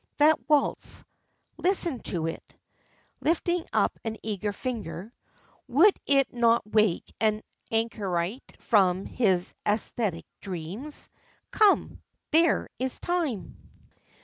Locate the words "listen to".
1.57-2.25